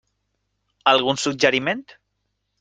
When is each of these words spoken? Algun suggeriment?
Algun 0.93 1.21
suggeriment? 1.25 1.85